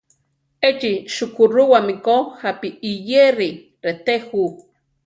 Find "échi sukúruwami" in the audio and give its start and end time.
0.69-1.95